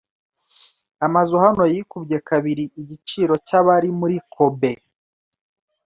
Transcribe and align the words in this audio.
Amazu 1.05 1.35
hano 1.43 1.63
yikubye 1.73 2.17
kabiri 2.29 2.63
igiciro 2.81 3.33
cyabari 3.47 3.89
muri 3.99 4.17
Kobe. 4.33 4.71